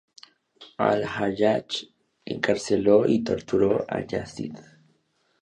[0.79, 1.85] Al-Hayyach
[2.25, 4.55] encarceló y torturó a Yazid.